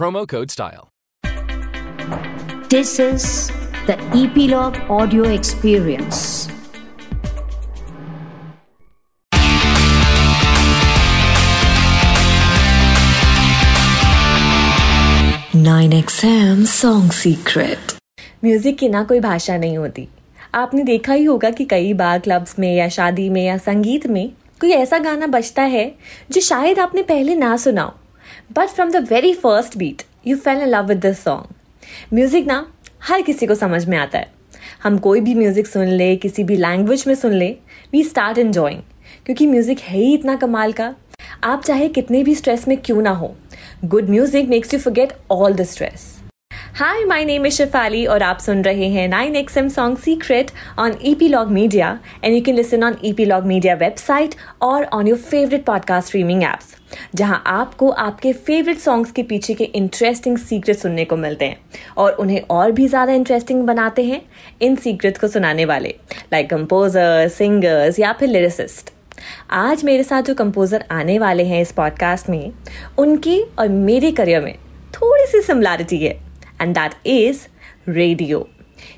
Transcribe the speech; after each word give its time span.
promo 0.00 0.26
code 0.26 0.50
STYLE. 0.50 0.88
This 2.70 2.98
is 2.98 3.24
the 3.86 3.96
Epilogue 4.18 4.78
Audio 4.88 5.24
Experience. 5.24 6.48
Nine 15.52 15.92
XM 16.00 16.64
Song 16.64 17.12
Secret. 17.20 17.94
Music 18.44 18.78
की 18.78 18.88
ना 18.88 19.04
कोई 19.04 19.20
भाषा 19.20 19.56
नहीं 19.56 19.76
होती 19.78 20.08
आपने 20.54 20.84
देखा 20.84 21.12
ही 21.12 21.24
होगा 21.24 21.50
कि 21.50 21.64
कई 21.70 21.92
बार 21.94 22.18
क्लब्स 22.18 22.58
में 22.58 22.74
या 22.74 22.88
शादी 22.88 23.28
में 23.28 23.44
या 23.44 23.56
संगीत 23.68 24.06
में 24.06 24.28
कोई 24.60 24.70
ऐसा 24.72 24.98
गाना 24.98 25.26
बजता 25.38 25.62
है 25.76 25.90
जो 26.30 26.40
शायद 26.40 26.78
आपने 26.78 27.02
पहले 27.02 27.34
ना 27.34 27.56
सुना 27.56 27.82
हो 27.82 27.99
but 28.50 28.68
from 28.68 28.90
the 28.90 29.06
very 29.10 29.32
first 29.34 29.76
beat 29.78 30.02
you 30.26 30.36
fell 30.36 30.62
in 30.62 30.68
love 30.68 30.86
with 30.86 30.98
this 30.98 31.22
song 31.24 32.14
music 32.14 32.46
ना 32.46 32.66
हर 33.02 33.22
किसी 33.22 33.46
को 33.46 33.54
समझ 33.54 33.84
में 33.88 33.96
आता 33.98 34.18
है। 34.18 34.32
हम 34.82 34.98
कोई 34.98 35.20
भी 35.20 35.34
म्यूज़िक 35.34 35.66
सुन 35.66 35.86
ले, 35.86 36.14
किसी 36.16 36.44
भी 36.44 36.56
लैंग्वेज 36.56 37.04
में 37.06 37.14
सुन 37.14 37.32
ले 37.32 37.50
वी 37.92 38.02
स्टार्ट 38.04 38.38
एंजॉइंग 38.38 38.80
क्योंकि 39.26 39.46
म्यूज़िक 39.46 39.80
है 39.80 39.98
ही 39.98 40.12
इतना 40.14 40.36
कमाल 40.36 40.72
का। 40.72 40.94
आप 41.44 41.62
चाहे 41.64 41.88
कितने 41.88 42.22
भी 42.24 42.34
स्ट्रेस 42.34 42.66
में 42.68 42.76
क्यों 42.78 43.02
ना 43.02 43.10
हो 43.10 43.34
good 43.84 44.08
music 44.10 44.48
makes 44.48 44.74
you 44.74 44.80
forget 44.80 45.12
all 45.30 45.54
the 45.54 45.64
stress 45.64 46.19
hi 46.74 47.04
my 47.04 47.24
name 47.24 47.46
is 47.46 47.54
Shifali 47.54 48.04
और 48.06 48.22
आप 48.22 48.38
सुन 48.38 48.62
रहे 48.62 48.88
हैं 48.88 49.06
nine 49.08 49.36
X 49.36 49.56
M 49.56 49.68
song 49.68 49.98
secret 49.98 50.50
on 50.78 50.94
E 51.04 51.14
P 51.14 51.28
log 51.28 51.48
media 51.48 51.98
and 52.24 52.34
you 52.34 52.40
can 52.42 52.54
listen 52.54 52.84
on 52.84 52.96
E 53.04 53.12
P 53.12 53.24
log 53.24 53.44
media 53.44 53.74
website 53.74 54.34
और 54.62 54.84
on 54.84 55.08
your 55.08 55.18
favourite 55.18 55.64
podcast 55.64 56.06
streaming 56.06 56.42
apps 56.42 56.76
जहाँ 57.14 57.42
आपको 57.46 57.88
आपके 57.88 58.32
favourite 58.32 58.78
songs 58.78 59.12
के 59.12 59.22
पीछे 59.22 59.54
के 59.54 59.64
इंटरेस्टिंग 59.64 60.38
सीक्रेट 60.38 60.76
सुनने 60.76 61.04
को 61.04 61.16
मिलते 61.16 61.44
हैं 61.44 61.60
और 61.96 62.12
उन्हें 62.12 62.40
और 62.50 62.72
भी 62.72 62.86
ज़्यादा 62.88 63.12
इंटरेस्टिंग 63.12 63.62
बनाते 63.62 64.04
हैं 64.04 64.22
इन 64.62 64.76
सीक्रेट 64.76 65.18
को 65.18 65.28
सुनाने 65.28 65.64
वाले 65.64 65.94
लाइक 66.32 66.50
कंपोजर्स 66.50 67.34
सिंगर्स 67.34 67.98
या 67.98 68.12
फिर 68.12 68.28
लिरिसिस्ट 68.28 68.90
आज 69.50 69.84
मेरे 69.84 70.02
साथ 70.02 70.22
जो 70.22 70.34
कंपोजर 70.34 70.84
आने 70.90 71.18
वाले 71.18 71.44
हैं 71.44 71.60
इस 71.62 71.72
पॉडकास्ट 71.72 72.28
में, 72.28 72.52
उनकी 72.98 73.40
और 73.58 73.68
मेरे 73.68 74.10
करियर 74.10 74.40
में 74.40 74.54
थोड़ी 74.94 75.26
सी 75.26 75.40
सिमिलैरिटी 75.42 75.98
है। 75.98 76.29
And 76.60 76.74
that 76.74 76.94
is 77.06 77.46
radio 77.88 78.48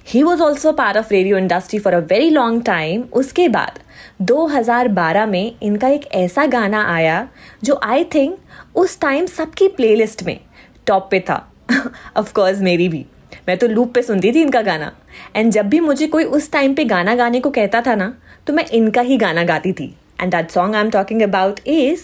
he 0.09 0.23
was 0.23 0.43
also 0.43 0.73
part 0.73 0.97
of 0.97 1.11
radio 1.11 1.39
industry 1.39 1.78
for 1.78 1.93
a 1.93 1.99
very 1.99 2.31
long 2.31 2.62
time 2.62 3.03
उसके 3.12 3.49
बाद 3.49 3.78
2012 4.23 5.27
में 5.27 5.55
इनका 5.62 5.89
एक 5.89 6.06
ऐसा 6.12 6.47
गाना 6.47 6.84
आया 6.95 7.28
जो 7.65 7.81
आई 7.83 8.05
थिंक 8.05 8.39
उस 8.75 9.00
टाइम 9.00 9.27
सबकी 9.27 9.69
प्लेलिस्ट 9.69 10.23
में 10.23 10.41
टॉप 10.87 11.09
पे 11.11 11.21
था। 11.21 11.53
ऑफ़ 12.17 12.33
कोर्स 12.33 12.59
मेरी 12.59 12.89
भी। 12.89 13.05
मैं 13.49 13.56
तो 13.59 13.67
लूप 13.67 13.94
पे 13.94 14.03
सुनती 14.03 14.33
थी 14.33 14.43
इनका 14.43 14.62
गाना। 14.62 14.93
एंड 15.37 15.53
जब 15.53 15.69
भी 15.69 15.81
मुझे 15.81 16.06
कोई 16.06 16.25
उस 16.25 16.50
टाइम 16.53 16.75
पे 16.75 16.84
गाना 16.84 17.15
गाने 17.15 17.41
को 17.41 17.50
कहता 17.50 17.81
था 17.81 17.94
ना 17.94 18.15
तो 18.47 18.53
मैं 18.53 18.67
इनका 18.67 19.00
ही 19.00 19.17
गाना 19.17 19.44
गाती 19.44 19.73
थी। 19.73 19.94
And 20.21 20.31
that 20.31 20.50
song 20.50 20.75
I 20.75 20.83
am 20.83 20.91
talking 20.91 21.23
about 21.23 21.61
is 21.67 22.00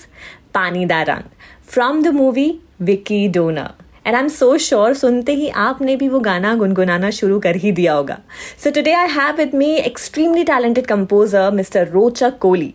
Pani 0.54 0.86
Da 0.86 1.02
Rang 1.02 1.22
from 1.68 2.02
the 2.02 2.08
movie 2.08 2.60
Vicky 2.80 3.28
Donor 3.28 3.74
and 4.08 4.16
I 4.16 4.22
am 4.22 4.28
so 4.28 4.56
sure 4.56 4.94
सुनते 4.94 5.32
ही 5.32 5.48
आपने 5.62 5.94
भी 5.96 6.08
वो 6.08 6.18
गाना 6.20 6.54
गुनगुनाना 6.54 7.10
शुरू 7.10 7.38
कर 7.40 7.56
ही 7.56 7.72
दिया 7.72 7.94
होगा। 7.94 8.18
So 8.64 8.70
today 8.70 8.92
I 8.92 9.08
have 9.08 9.34
with 9.36 9.54
me 9.54 9.66
extremely 9.76 10.44
talented 10.44 10.86
composer 10.86 11.50
mister 11.50 11.88
Rochak 11.88 12.38
Kohli 12.38 12.72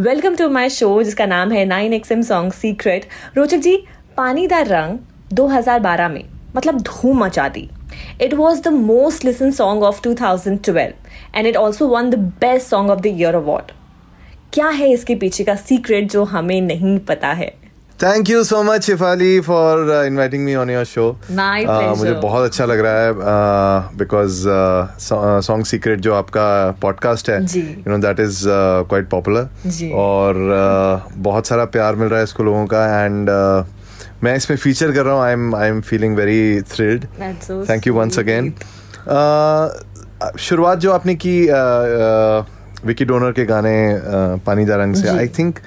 welcome 0.00 0.36
to 0.36 0.48
my 0.48 0.70
show 0.70 1.02
जिसका 1.02 1.26
नाम 1.26 1.52
है 1.52 1.64
nine 1.64 1.92
X 1.92 2.12
M 2.12 2.22
song 2.22 2.52
secret 2.52 3.06
Rochak 3.36 3.58
ji 3.58 3.76
Paani Da 4.16 4.66
Rang 4.66 4.98
2012 5.36 6.10
में 6.10 6.24
मतलब 6.56 6.80
धूम 6.82 7.24
मचा 7.24 7.48
दी 7.48 7.68
it 8.22 8.34
was 8.34 8.62
the 8.62 8.72
most 8.82 9.24
listen 9.24 9.50
song 9.50 9.82
of 9.82 10.02
2012 10.08 10.78
and 11.36 11.46
it 11.46 11.56
also 11.56 11.88
won 11.88 12.10
the 12.10 12.18
best 12.40 12.66
song 12.66 12.90
of 12.90 13.00
the 13.00 13.06
year 13.06 13.34
award 13.34 13.72
क्या 14.52 14.68
है 14.68 14.92
इसके 14.92 15.14
पीछे 15.14 15.44
का 15.44 15.54
सीक्रेट 15.54 16.10
जो 16.10 16.24
हमें 16.24 16.60
नहीं 16.60 16.98
पता 16.98 17.32
है? 17.32 17.63
Thank 18.02 18.30
you 18.30 18.42
so 18.44 18.62
much 18.62 18.84
Shifali 18.84 19.40
for 19.40 19.90
inviting 20.06 20.44
me 20.44 20.54
on 20.54 20.70
your 20.70 20.84
show 20.84 21.04
मुझे 21.30 22.12
बहुत 22.12 22.44
अच्छा 22.44 22.64
लग 22.64 22.80
रहा 22.86 23.02
है 23.02 23.96
बिकॉज़ 23.98 24.42
सॉन्ग 25.42 25.66
सीक्रेट 25.66 26.00
जो 26.00 26.14
आपका 26.14 26.46
पॉडकास्ट 26.82 27.30
है 27.30 27.38
you 27.44 27.90
know 27.90 27.98
that 27.98 28.20
is 28.20 28.42
quite 28.48 29.08
popular 29.10 29.92
और 29.94 30.34
uh, 30.34 31.16
बहुत 31.18 31.46
सारा 31.46 31.64
प्यार 31.76 31.94
मिल 31.94 32.08
रहा 32.08 32.18
है 32.18 32.24
इसको 32.24 32.42
लोगों 32.42 32.66
का 32.66 32.84
एंड 33.04 33.30
uh, 33.30 33.64
मैं 34.24 34.36
इसमें 34.36 34.56
फीचर 34.56 34.92
कर 34.92 35.04
रहा 35.04 35.14
हूँ 35.14 35.24
I 35.24 35.32
am 35.32 35.54
I 35.56 35.68
am 35.68 35.80
feeling 35.84 36.16
very 36.16 36.60
thrilled 36.74 37.04
thank 37.70 37.86
you 37.86 37.94
once 37.94 38.18
again 38.18 38.52
शुरुआत 40.40 40.78
जो 40.78 40.92
आपने 40.92 41.14
की 41.16 41.40
विकी 42.86 43.04
डोनर 43.04 43.32
के 43.32 43.44
गाने 43.46 43.76
uh, 43.96 44.46
पानी 44.46 44.64
दा 44.64 44.76
रंग 44.76 44.94
से 44.94 45.08
I 45.08 45.28
think 45.38 45.58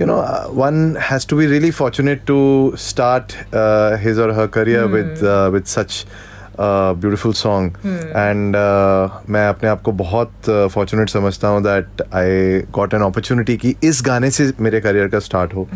you 0.00 0.06
know 0.08 0.16
uh, 0.22 0.46
one 0.62 0.80
has 1.10 1.24
to 1.30 1.36
be 1.38 1.46
really 1.52 1.70
fortunate 1.76 2.20
to 2.26 2.38
start 2.86 3.32
uh, 3.52 3.96
his 4.06 4.18
or 4.24 4.32
her 4.40 4.46
career 4.56 4.82
with 4.96 5.22
uh, 5.30 5.36
with 5.54 5.66
such 5.72 5.96
uh, 6.66 6.92
beautiful 7.04 7.34
song 7.40 7.66
and 8.24 8.58
uh, 8.60 9.08
मैं 9.36 9.46
अपने 9.48 9.68
आप 9.68 9.82
को 9.88 9.92
बहुत 10.04 10.50
फॉर्चुनेट 10.74 11.10
समझता 11.10 11.48
हूँ 11.48 11.62
that 11.62 12.02
I 12.22 12.60
got 12.78 12.94
an 12.94 13.02
opportunity 13.10 13.56
कि 13.64 13.74
इस 13.90 14.02
गाने 14.06 14.30
से 14.38 14.52
मेरे 14.68 14.80
करियर 14.86 15.08
का 15.08 15.18
स्टार्ट 15.30 15.54
हो 15.54 15.68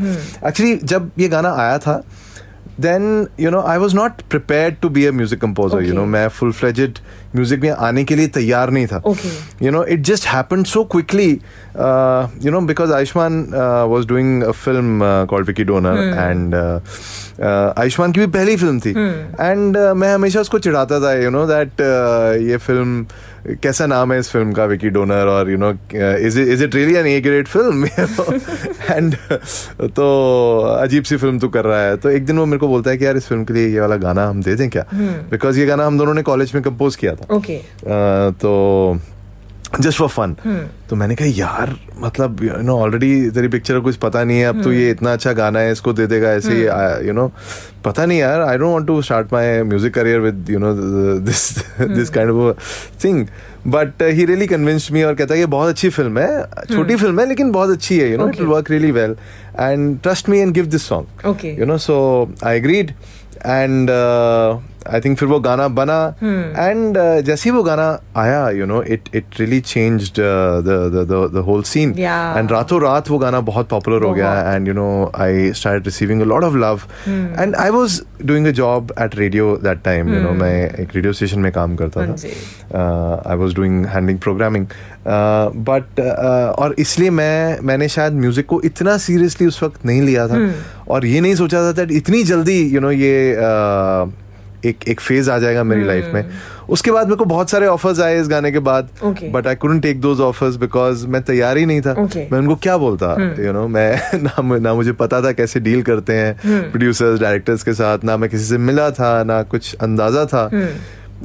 एक्चुअली 0.46 0.74
जब 0.94 1.10
ये 1.18 1.28
गाना 1.36 1.54
आया 1.66 1.78
था 1.86 2.02
then 2.84 3.02
you 3.38 3.50
know 3.52 3.60
I 3.70 3.76
was 3.80 3.94
not 3.96 4.22
prepared 4.34 4.76
to 4.82 4.88
be 4.98 5.02
a 5.08 5.10
music 5.16 5.40
composer 5.40 5.80
you 5.80 5.88
Okay. 5.88 5.96
know 5.98 6.06
मैं 6.12 6.28
full 6.36 6.52
fledged 6.60 7.00
music 7.37 7.61
में 7.63 7.69
आने 7.89 8.03
के 8.03 8.15
लिए 8.15 8.27
तैयार 8.41 8.71
नहीं 8.71 8.87
था। 8.87 9.01
You 9.61 9.71
know 9.71 9.83
it 9.85 10.01
just 10.01 10.15
just 10.17 10.25
happened 10.25 10.67
so 10.67 10.81
quickly 10.93 11.25
uh, 11.87 12.27
you 12.45 12.53
know 12.53 12.61
because 12.69 12.93
Aishman 12.99 13.35
uh, 13.53 13.85
was 13.91 14.07
doing 14.11 14.31
a 14.47 14.53
film 14.61 15.03
uh, 15.03 15.27
called 15.27 15.49
Vicky 15.49 15.65
Donor 15.71 15.93
and 16.23 16.55
uh, 16.55 16.63
uh, 17.39 17.79
Ayushmann 17.79 18.11
की 18.11 18.19
भी 18.19 18.27
पहली 18.39 18.55
फ़िल्म 18.57 18.79
थी। 18.79 18.89
एंड 18.89 19.77
मैं 20.01 20.13
हमेशा 20.13 20.41
उसको 20.41 20.59
चिढ़ाता 20.59 20.99
था 20.99 21.13
यू 21.21 21.29
नो 21.29 21.45
दैट 21.47 21.81
ये 22.49 22.57
फ़िल्म 22.57 23.05
कैसा 23.63 23.85
नाम 23.87 24.13
है 24.13 24.19
इस 24.19 24.29
फ़िल्म 24.29 24.51
का 24.53 24.65
विकी 24.65 24.89
डोनर 24.95 25.27
और 25.33 25.49
you 25.51 25.57
know 25.57 25.69
is 25.93 26.39
is 26.39 26.63
it 26.63 26.75
really 26.75 26.95
an 26.95 27.07
A 27.07 27.19
grade 27.21 27.47
film 27.47 27.85
and 28.91 29.15
तो 29.99 30.07
अजीब 30.79 31.03
सी 31.03 31.17
फ़िल्म 31.17 31.39
तू 31.39 31.47
कर 31.49 31.65
रहा 31.65 31.81
है। 31.81 31.95
तो 31.97 32.09
एक 32.09 32.25
दिन 32.25 32.37
वो 32.39 32.45
मेरे 32.45 32.59
को 32.59 32.67
बोलता 32.67 32.91
है 32.91 32.97
कि 32.97 33.05
यार 33.05 33.17
इस 33.17 33.27
फ़िल्म 33.27 33.43
के 33.43 33.53
लिए 33.53 33.67
ये 33.73 33.79
वाला 33.79 33.95
गाना 33.97 34.27
हम 34.27 34.41
दे 34.43 34.55
दें 34.55 34.69
क्या? 34.69 34.85
बिकॉज़ 35.31 35.59
ये 35.59 35.65
गाना 35.65 35.85
हम 35.85 35.97
दोनों 35.97 36.13
ने 36.13 36.21
कॉलेज 36.23 36.51
में 36.55 36.63
कंपोज 36.63 36.95
किया 36.95 37.15
था। 37.15 37.26
ओके 37.31 37.57
तो 38.41 38.99
जस्ट 39.79 39.97
फॉर 39.97 40.07
फन 40.07 40.35
तो 40.89 40.95
मैंने 40.95 41.15
कहा 41.15 41.27
यार 41.27 41.75
मतलब 41.99 42.43
यू 42.43 42.57
नो 42.63 42.77
ऑलरेडी 42.79 43.29
तेरी 43.31 43.47
पिक्चर 43.47 43.79
कुछ 43.79 43.95
पता 43.95 44.23
नहीं 44.23 44.39
है 44.39 44.45
अब 44.45 44.63
तो 44.63 44.71
ये 44.73 44.89
इतना 44.91 45.13
अच्छा 45.13 45.33
गाना 45.33 45.59
है 45.59 45.71
इसको 45.71 45.93
दे 45.93 46.05
देगा 46.07 46.29
ऐसे 46.31 46.53
ही 46.53 47.07
यू 47.07 47.13
नो 47.13 47.27
पता 47.85 48.05
नहीं 48.05 48.19
यार 48.19 48.41
I 48.41 48.57
don't 48.57 48.71
want 48.71 48.87
to 48.87 49.01
start 49.01 49.33
my 49.33 49.61
music 49.63 49.93
career 49.93 50.19
with 50.19 50.49
you 50.49 50.59
know 50.59 50.73
this 51.19 51.51
this 51.81 52.09
kind 52.09 52.31
of 52.31 53.03
thing 53.03 53.25
but 53.67 54.03
he 54.03 54.25
really 54.25 54.47
convinced 54.47 54.93
me 54.93 55.03
और 55.03 55.15
कहता 55.15 55.33
है 55.33 55.39
ये 55.39 55.45
बहुत 55.45 55.69
अच्छी 55.69 55.89
फ़िल्म 55.89 56.19
है 56.19 56.65
छोटी 56.75 56.95
फ़िल्म 56.95 57.19
है 57.19 57.27
लेकिन 57.27 57.51
बहुत 57.51 57.69
अच्छी 57.69 57.99
है 57.99 58.11
you 58.11 58.17
know 58.17 58.29
it 58.29 58.39
will 58.39 58.47
work 58.47 58.71
really 58.71 58.91
well 58.91 59.15
and 59.59 59.99
trust 60.01 60.29
me 60.29 60.39
and 60.39 60.53
give 60.53 60.65
this 60.65 60.87
song 60.87 61.45
you 61.59 61.65
know 61.65 61.77
so 61.77 61.99
I 62.43 62.59
and 63.45 63.89
uh, 63.89 64.59
I 64.93 64.99
think 65.05 65.17
फिर 65.17 65.29
वो 65.29 65.39
गाना 65.39 65.67
बना 65.79 65.99
एंड 66.23 66.97
जैसे 67.25 67.49
ही 67.49 67.55
वो 67.55 67.63
गाना 67.63 67.87
आया 68.17 68.49
you 68.57 68.65
know 68.65 68.81
it 68.83 69.09
it 69.15 69.39
really 69.39 69.59
change 69.61 70.11
the 70.19 71.43
whole 71.47 71.63
scene 71.63 71.93
and 71.99 72.51
रातों 72.51 72.81
रात 72.81 73.09
वो 73.09 73.17
गाना 73.17 73.39
बहुत 73.49 73.69
पॉपुलर 73.69 74.03
हो 74.03 74.13
गया 74.13 74.53
and 74.53 74.67
you 74.67 74.73
know 74.73 74.89
I 75.19 75.51
start 75.53 75.85
receiving 75.85 76.21
a 76.21 76.25
lot 76.25 76.43
of 76.43 76.55
love 76.55 76.81
and 77.07 77.55
I 77.55 77.69
was 77.69 78.01
doing 78.25 78.47
a 78.47 78.51
job 78.59 78.93
at 79.01 79.15
radio 79.15 79.55
that 79.63 79.83
time 79.85 80.13
you 80.13 80.21
know 80.21 80.31
मैं 80.43 80.55
एक 80.69 80.95
radio 80.95 81.13
station 81.13 81.39
में 81.39 81.51
काम 81.51 81.75
करता 81.75 82.05
था. 82.05 82.13
I 83.29 83.37
was 83.37 83.55
doing 83.55 83.85
handling 83.85 84.19
programming 84.19 84.67
but 85.67 85.99
और 86.59 86.75
इसलिए 86.79 87.09
मैं 87.09 87.59
मैंने 87.63 87.87
शायद 87.89 88.13
म्यूज़िक 88.13 88.45
को 88.45 88.61
इतना 88.65 88.97
सीरियसली 88.97 89.47
उस 89.47 89.61
वक्त 89.63 89.85
नहीं 89.85 90.01
लिया 90.01 90.27
था. 90.27 90.39
और 90.87 91.05
ये 91.05 91.21
नहीं 91.21 91.35
सोचा 91.35 91.61
था 91.61 91.73
that 91.75 91.91
इतनी 91.91 92.23
जल्दी 92.23 92.61
यू 92.73 92.79
नो 92.81 92.91
ये 92.91 93.35
uh, 93.35 94.11
एक 94.67 94.87
एक 94.87 94.99
फ़ेज़ 94.99 95.31
आ 95.31 95.37
जाएगा 95.39 95.63
मेरी 95.63 95.83
लाइफ 95.83 96.11
में। 96.13 96.23
उसके 96.69 96.91
बाद 96.91 97.07
मेरे 97.07 97.15
को 97.15 97.25
बहुत 97.25 97.49
सारे 97.49 97.67
ऑफर्स 97.67 97.99
आए 97.99 98.19
इस 98.21 98.27
गाने 98.27 98.51
के 98.51 98.59
बाद 98.59 98.89
but 99.33 99.47
I 99.47 99.55
couldn't 99.55 99.81
take 99.81 100.01
those 100.01 100.21
offers 100.21 100.55
because 100.55 101.07
मैं 101.07 101.21
तैयार 101.23 101.57
ही 101.57 101.65
नहीं 101.65 101.81
था। 101.81 101.95
Okay. 101.95 102.31
मैं 102.31 102.39
उनको 102.39 102.55
क्या 102.55 102.77
बोलता 102.77 103.13
यू 103.45 103.53
नो 103.53 103.67
मैं 103.67 104.19
ना 104.23 104.57
ना 104.57 104.73
मुझे 104.73 104.91
पता 104.91 105.21
था 105.21 105.31
कैसे 105.31 105.59
डील 105.59 105.81
करते 105.83 106.13
हैं 106.13 106.35
प्रोड्यूसर्स 106.71 107.19
डायरेक्टर्स 107.19 107.63
के 107.63 107.73
साथ 107.73 108.03
ना 108.03 108.17
मैं 108.17 108.29
किसी 108.29 108.43
से 108.43 108.57
मिला 108.57 108.89
था 108.91 109.23
ना 109.23 109.41
कुछ 109.43 109.75
अंदाज़ा 109.81 110.25
था। 110.25 110.49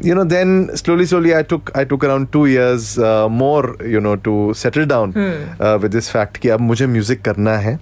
You 0.00 0.14
know 0.14 0.24
then 0.24 0.74
slowly 0.74 1.04
slowly 1.06 1.34
i 1.34 1.42
took 1.42 1.70
i 1.74 1.84
took 1.84 2.04
around 2.04 2.32
two 2.32 2.46
years 2.46 2.98
uh, 2.98 3.28
more 3.28 3.76
you 3.84 4.00
know 4.00 4.16
to 4.16 4.54
settle 4.54 4.86
down 4.86 5.12
hmm. 5.12 5.34
uh, 5.60 5.78
with 5.82 5.92
this 5.92 6.08
fact 6.08 6.38
कि 6.42 6.48
अब 6.48 6.60
मुझे 6.60 6.86
म्यूज़िक 6.86 7.22
करना 7.24 7.56
है 7.58 7.78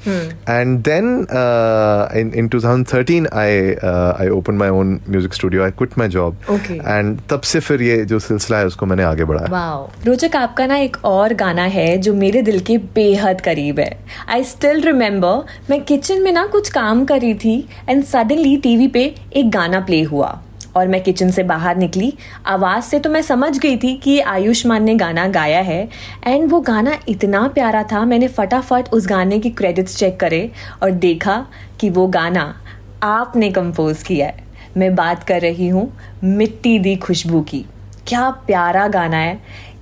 and 0.55 0.83
then 0.89 1.27
uh, 1.41 2.09
in 2.21 2.33
in 2.43 2.49
2013 2.55 3.29
i 3.33 3.77
uh, 3.91 4.25
i 4.25 4.29
opened 4.39 4.59
my 4.65 4.69
own 4.79 4.99
music 5.07 5.39
studio 5.41 5.65
i 5.67 5.71
quit 5.71 5.97
my 5.97 6.09
job 6.17 6.51
Okay. 6.57 6.79
and 6.97 7.21
तब 7.31 7.41
से 7.53 7.61
फिर 7.61 7.83
ये 7.83 8.05
जो 8.05 8.19
सिलसिला 8.19 8.59
है 8.59 8.67
उसको 8.67 8.87
मैंने 8.87 9.03
आगे 9.03 9.25
बढ़ाया 9.25 9.51
वाओ 9.51 9.89
रोचक 10.07 10.37
आपका 10.37 10.67
ना 10.67 10.77
एक 10.89 10.97
और 11.05 11.35
गाना 11.45 11.65
है 11.79 11.97
जो 11.99 12.15
मेरे 12.15 12.43
दिल 12.43 12.61
के 12.61 12.79
बेहद 12.95 13.41
करीब 13.41 13.81
है 13.81 13.91
आई 14.29 14.45
स्टिल 14.45 14.81
रिमेम्बर 14.83 15.43
मैं 15.71 15.83
किचन 15.85 16.23
में 16.23 16.33
ना 16.33 16.47
कुछ 16.53 16.71
काम 16.73 17.05
कर 17.05 17.21
रही 17.21 17.35
थी 17.45 17.59
एंड 17.89 18.05
सडनली 18.05 18.57
टीवी 18.69 18.89
पे 18.99 19.15
एक 19.37 19.51
गाना 19.51 19.81
प्ले 19.81 20.03
हुआ 20.03 20.39
और 20.77 20.89
मैं 20.89 21.03
किचन 21.03 21.31
से 21.31 21.43
बाहर 21.43 21.77
निकली। 21.77 22.13
आवाज़ 22.47 22.85
से 22.85 22.99
तो 22.99 23.11
मैं 23.11 23.23
समझ 23.23 23.59
गई 23.59 23.77
थी 23.77 23.95
कि 23.95 24.19
आयुष्मान 24.21 24.85
ने 24.85 24.95
गाना 24.95 25.27
गाया 25.29 25.61
है। 25.61 25.89
एंड 26.27 26.51
वो 26.51 26.61
गाना 26.61 26.99
इतना 27.09 27.47
प्यारा 27.49 27.83
था, 27.83 28.05
मैंने 28.05 28.29
फटाफट 28.29 28.89
उस 28.93 29.07
गाने 29.07 29.39
की 29.39 29.51
क्रेडिट्स 29.51 29.97
चेक 29.97 30.21
करे 30.21 30.51
और 30.83 30.91
देखा 30.91 31.45
कि 31.81 31.91
वो 31.91 32.07
गाना 32.07 32.55
आपने 33.03 33.51
कंपोज 33.51 34.03
किया 34.03 34.27
है। 34.27 34.49
मैं 34.77 34.95
बात 34.95 35.25
कर 35.25 35.41
रही 35.41 35.69
हूँ 35.69 35.91
मिट्टी 36.25 36.79
दी 36.79 36.97
खुशबू 36.97 37.41
की। 37.41 37.65
क्या 38.07 38.31
प्यारा 38.31 38.87
गाना 38.89 39.17
है। 39.17 39.39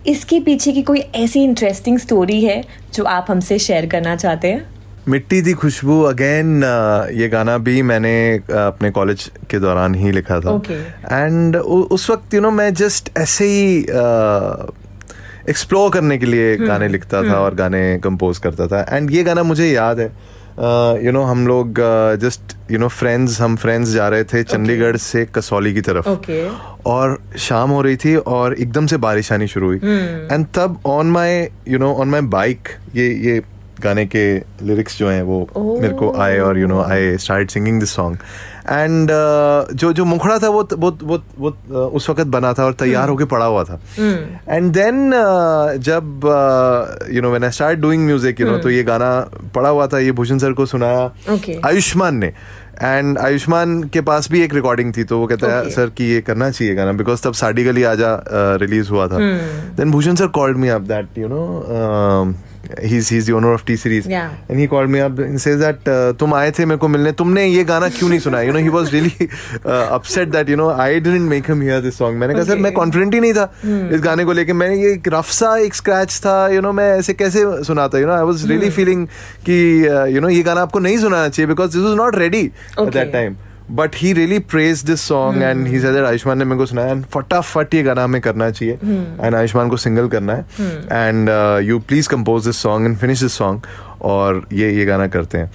इसके 0.06 0.40
पीछे 0.40 0.73
की 0.73 0.82
कोई 0.82 0.99
ऐसी 0.99 1.43
इंटरेस्टिंग 1.44 1.99
स्टोरी 1.99 2.44
है 2.44 2.62
जो 2.94 3.05
आप 3.05 3.26
हमसे 3.29 3.58
शेयर 3.58 3.87
करना 3.87 4.17
चाहते 4.17 4.49
हैं? 4.49 4.77
मिट्टी 5.08 5.40
दी 5.43 5.52
खुशबू. 5.52 6.00
अगेन 6.05 6.62
ये 7.16 7.28
गाना 7.28 7.56
भी 7.58 7.82
मैंने 7.82 8.16
uh, 8.38 8.55
अपने 8.56 8.90
कॉलेज 8.90 9.31
के 9.50 9.58
दौरान 9.58 9.94
ही 9.94 10.12
लिखा 10.12 10.40
था. 10.40 10.60
And 11.10 11.56
Okay. 11.56 11.90
उस 11.93 12.10
वक्त 12.10 12.34
यू 12.34 12.40
नो 12.40 12.50
मैं 12.50 12.72
जस्ट 12.75 13.10
ऐसे 13.19 13.44
ही 13.46 13.78
एक्सप्लोर 15.50 15.90
करने 15.90 16.19
के 16.19 16.26
लिए 16.26 16.56
गाने 16.56 16.88
लिखता 16.88 17.22
था 17.28 17.38
और 17.40 17.55
गाने 17.55 17.99
कंपोज 18.05 18.38
करता 18.38 18.66
था. 18.66 18.81
एंड 18.96 19.10
ये 19.10 19.22
गाना 19.25 19.43
मुझे 19.43 19.70
याद 19.70 20.00
है. 20.00 20.10
यू 21.05 21.12
नो 21.12 21.22
हम 21.22 21.46
लोग 21.46 21.81
जस्ट 22.20 22.56
यू 22.70 22.78
नो 22.78 22.88
फ्रेंड्स 22.88 23.40
हम 23.40 23.56
फ्रेंड्स 23.56 23.90
जा 23.90 24.08
रहे 24.08 24.25
थे 24.25 24.43
चंडीगढ़ 24.44 24.96
से 24.96 25.25
कसौली 25.34 25.75
की 25.75 25.81
तरफ़. 25.81 26.08
Okay. 26.08 26.43
और 26.87 27.19
शाम 27.38 27.70
हो 27.70 27.82
रही 27.82 27.96
थी 27.96 28.14
और 28.16 28.54
एकदम 28.54 28.87
से 28.87 28.96
बारिश 29.04 29.32
आनी 29.32 29.46
शुरू 29.49 29.66
हुई. 29.66 29.78
एंड 30.32 30.46
तब 30.54 30.81
on 30.87 31.11
my 31.11 31.46
you 31.69 31.78
know 31.78 31.93
on 31.94 32.08
my 32.08 32.20
bike 32.34 32.69
ये 32.96 33.08
ये 33.28 33.40
गाने 33.80 34.06
के 34.06 34.25
लिरिक्स 34.66 34.98
जो 34.98 35.08
हैं 35.08 35.22
वो 35.22 35.40
oh. 35.56 35.80
मेरे 35.82 35.94
को 35.94 36.12
आए 36.20 36.38
और 36.38 36.58
you 36.58 36.66
know 36.66 36.82
I 36.82 37.16
start 37.19 37.50
singing 37.50 37.80
this 37.80 37.90
song 37.90 38.19
and 38.70 39.10
जो 39.75 39.92
जो 39.92 40.04
मुखड़ा 40.04 40.38
था 40.38 40.48
वो 40.48 40.62
वो 40.75 40.90
वो 41.02 41.19
वो 41.38 41.50
uh, 41.50 41.76
उस 41.96 42.08
वक्त 42.10 42.26
बना 42.26 42.52
था 42.52 42.64
और 42.64 42.72
तैयार 42.72 43.04
mm. 43.04 43.10
होके 43.10 43.25
पड़ा 43.25 43.44
हुआ 43.44 43.64
था 43.64 43.80
एंड 43.98 44.66
mm. 44.66 44.75
देन 44.75 45.10
uh, 45.10 45.82
जब 45.88 46.28
you 47.12 47.22
know 47.22 47.30
when 47.30 47.44
I 47.44 47.50
start 47.50 47.78
doing 47.78 48.04
music 48.06 48.40
you 48.40 48.46
know 48.46 48.58
तो 48.58 48.70
ये 48.70 48.82
गाना 48.82 49.10
पड़ा 49.54 49.69
हुआ 49.69 49.86
था 49.86 49.98
ये 49.98 50.12
भूषण 50.12 50.38
सर 50.38 50.52
को 50.52 50.66
सुनाया 50.66 51.10
Okay. 51.28 51.54
आयुष्मान 51.66 52.16
ने 52.16 52.32
एंड 52.82 53.19
आयुष्मान 53.19 53.82
के 53.92 54.00
पास 54.00 54.30
भी 54.30 54.40
एक 54.42 54.54
रिकॉर्डिंग 54.54 54.92
थी 54.96 55.04
तो 55.04 55.19
वो 55.19 55.26
कहता 55.26 55.46
है 55.46 55.62
Okay. 55.62 55.75
सर 55.75 55.90
कि 55.96 56.04
ये 56.04 56.20
करना 56.20 56.50
चाहिए 56.50 56.75
गाना 56.75 56.92
बिकॉज़ 56.92 57.22
तब 57.22 57.32
साडी 57.34 57.64
गली 57.64 57.82
आजा 57.92 58.12
रिलीज़ 58.60 58.90
हुआ 58.90 59.06
था 59.08 59.19
then 59.76 59.90
Bhushan 59.90 60.14
sir 60.14 60.26
called 60.36 60.56
me 60.56 60.69
up 60.69 60.82
that 60.92 61.19
you 61.19 61.28
know 61.28 61.42
he's 62.90 63.08
he's 63.08 63.26
the 63.26 63.32
owner 63.32 63.52
of 63.52 63.64
T 63.64 63.76
series 63.76 64.06
Yeah. 64.06 64.32
and 64.48 64.60
he 64.60 64.66
called 64.72 64.90
me 64.94 65.00
up 65.00 65.18
and 65.26 65.40
says 65.44 65.58
that 65.60 65.88
uh, 65.92 66.12
तुम 66.22 66.34
आए 66.34 66.50
थे 66.58 66.64
मेरे 66.66 66.78
को 66.78 66.88
मिलने 66.88 67.12
तुमने 67.20 67.46
ये 67.46 67.64
गाना 67.64 67.88
क्यों 67.98 68.08
नहीं 68.08 68.20
सुना 68.26 68.42
you 68.48 68.52
know 68.56 68.62
he 68.66 68.72
was 68.76 68.92
really 68.96 69.28
uh, 69.64 69.96
upset 69.98 70.32
that 70.36 70.52
you 70.52 70.58
know 70.62 70.68
I 70.86 70.98
didn't 71.06 71.28
make 71.32 71.46
him 71.52 71.62
hear 71.68 71.80
this 71.86 71.96
song 72.02 72.18
मैंने 72.22 72.34
कहा 72.34 72.44
सर. 72.44 72.58
मैं 72.66 72.72
कॉन्फिडेंट 72.74 73.14
ही 73.14 73.20
नहीं 73.20 73.32
था 73.34 73.50
इस 73.94 74.00
गाने 74.04 74.24
को 74.24 74.32
लेके 74.40 74.52
मैंने 74.62 74.76
ये 74.82 74.92
एक 74.92 75.08
रफ 75.14 75.30
सा 75.40 75.56
एक 75.66 75.74
स्क्रैच 75.74 76.18
था 76.26 76.36
यू 76.54 76.60
नो 76.60 76.72
मैं 76.80 76.90
ऐसे 76.98 77.14
कैसे 77.24 77.44
सुनाता 77.72 77.98
you 77.98 78.06
know 78.06 78.12
I 78.12 78.22
was 78.32 78.46
really 78.50 78.70
feeling 78.78 79.06
कि 79.48 79.58
यू 80.14 80.20
नो 80.20 80.28
ये 80.28 80.42
गाना 80.52 80.62
आपको 80.68 80.78
नहीं 80.88 80.98
सुनाना 81.08 81.28
चाहिए 81.28 81.54
this 81.54 81.76
was 81.76 81.96
not 81.96 82.16
ready 82.26 82.44
at 82.46 82.78
Okay. 82.78 82.92
That 82.94 83.12
time 83.12 83.36
but 83.70 83.90
he 83.94 84.12
really 84.12 84.38
praise 84.38 84.82
this 84.82 85.00
song 85.00 85.42
and 85.42 85.66
he 85.66 85.80
said 85.80 85.96
Ayushmann 85.96 86.38
ने 86.38 86.44
मेरे 86.44 86.58
को 86.58 86.66
सुनाया 86.66 86.88
एंड 86.88 87.04
फटाफट 87.04 87.74
ये 87.74 87.82
गाना 87.82 88.04
हमें 88.04 88.20
करना 88.20 88.50
चाहिए 88.50 88.74
एंड 89.20 89.34
आयुष्मान 89.34 89.68
को 89.68 89.76
सिंगल 89.76 90.08
करना 90.08 90.34
है 90.34 90.46
and 90.92 91.28
you 91.64 91.78
please 91.78 92.08
compose 92.08 92.44
this 92.46 92.56
song 92.56 92.86
and 92.86 92.96
finish 92.96 93.22
this 93.22 93.32
song 93.32 93.60
और 94.02 94.46
ये 94.52 94.72
ये 94.72 94.84
गाना 94.84 95.06
करते 95.06 95.38
हैं। 95.38 95.50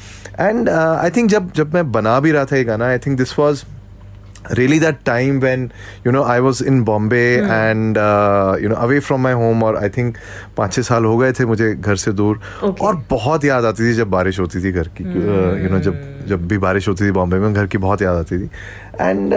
एंड 0.49 0.69
आई 0.69 1.09
थिंक 1.09 1.29
जब 1.29 1.53
जब 1.53 1.73
मैं 1.73 1.91
बना 1.91 2.19
भी 2.19 2.31
रहा 2.31 2.45
था 2.45 2.55
ये 2.55 2.63
गाना 2.63 2.85
I 2.85 2.97
think 2.97 3.17
this 3.17 3.39
was 3.39 3.63
really 4.51 4.79
that 4.79 4.95
time 5.05 5.41
when 5.43 5.61
you 6.05 6.11
know 6.11 6.23
I 6.23 6.39
was 6.39 6.61
in 6.61 6.83
Bombay 6.83 7.39
and 7.39 7.97
uh, 7.97 8.57
you 8.61 8.69
know 8.69 8.75
away 8.75 8.99
from 8.99 9.21
my 9.23 9.31
home 9.31 9.63
और 9.63 9.79
I 9.83 9.89
think 9.97 10.15
पाँच 10.57 10.73
छः 10.73 10.81
साल 10.81 11.05
हो 11.05 11.17
गए 11.17 11.31
थे 11.31 11.45
मुझे 11.45 11.75
घर 11.75 11.95
से 11.95 12.11
दूर 12.11 12.39
Okay. 12.63 12.81
और 12.81 13.03
बहुत 13.09 13.45
याद 13.45 13.65
आती 13.65 13.89
थी 13.89 13.93
जब 13.93 14.09
बारिश 14.09 14.39
होती 14.39 14.63
थी 14.63 14.71
घर 14.71 14.87
की 14.87 15.03
यू 15.63 15.69
नो 15.69 15.79
जब 15.79 16.12
जब 16.27 16.47
भी 16.47 16.57
बारिश 16.57 16.87
होती 16.87 17.05
थी 17.05 17.11
बॉम्बे 17.11 17.37
में 17.37 17.53
घर 17.53 17.67
की 17.67 17.77
बहुत 17.77 18.01
याद 18.01 18.15
आती 18.15 18.39
थी। 18.39 18.49
एंड 19.01 19.33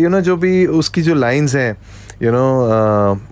यू 0.00 0.08
नो 0.08 0.20
जो 0.20 0.36
भी 0.36 0.66
उसकी 0.66 1.02
जो 1.02 1.14
लाइंस 1.14 1.54
हैं 1.54 1.76
यू 2.22 2.32
नो 2.32 2.46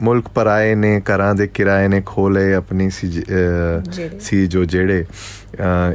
मुल्क 0.02 0.28
पर 0.36 0.48
आए 0.48 0.74
ने 0.74 1.00
करा 1.00 1.32
दे 1.32 1.46
किराए 1.46 1.88
ने 1.88 2.00
खोले 2.02 2.52
अपनी 2.52 2.90
सी 2.90 3.08
uh, 3.08 4.20
सी 4.22 4.46
जो 4.46 4.64
जेड़े 4.64 4.98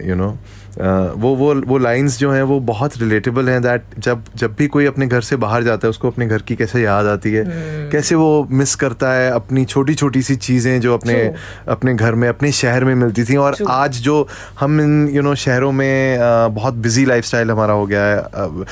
यू 0.09 0.15
नो 0.15 0.37
वो 0.81 1.35
वो 1.35 1.53
वो 1.61 1.77
लाइंस 1.77 2.17
जो 2.19 2.31
हैं 2.31 2.41
वो 2.43 2.59
बहुत 2.59 2.97
रिलेटेबल 2.97 3.49
हैं 3.49 3.61
दैट 3.61 3.83
जब 3.99 4.23
जब 4.35 4.55
भी 4.55 4.67
कोई 4.67 4.85
अपने 4.85 5.07
घर 5.07 5.21
से 5.21 5.35
बाहर 5.35 5.63
जाता 5.63 5.87
है 5.87 5.89
उसको 5.89 6.07
अपने 6.07 6.27
घर 6.27 6.41
की 6.41 6.55
कैसे 6.55 6.81
याद 6.81 7.05
आती 7.05 7.31
है 7.31 7.43
कैसे 7.91 8.15
वो 8.15 8.47
मिस 8.51 8.75
करता 8.75 9.13
है 9.13 9.31
अपनी 9.31 9.65
छोटी 9.65 9.95
छोटी 9.95 10.21
सी 10.21 10.35
चीज़ें 10.35 10.79
जो 10.81 10.93
अपने 10.93 11.13
True. 11.13 11.69
अपने 11.69 11.93
घर 11.93 12.15
में 12.15 12.29
अपने 12.29 12.51
शहर 12.51 12.85
में 12.85 12.95
मिलती 12.95 13.23
थी 13.23 13.35
और 13.35 13.55
True. 13.55 13.67
आज 13.69 13.99
जो 14.01 14.27
हम 14.59 14.81
इन 14.81 15.07
यू 15.07 15.21
नो 15.21 15.35
शहरों 15.35 15.71
में 15.71 16.17
बहुत 16.55 16.73
बिज़ी 16.73 17.05
लाइफस्टाइल 17.05 17.51
हमारा 17.51 17.73
हो 17.73 17.85
गया 17.85 18.03
है 18.05 18.17
अब, 18.17 18.65